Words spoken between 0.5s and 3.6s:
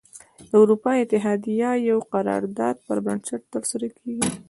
اروپا اتحادیه د یوه قرار داد پر بنسټ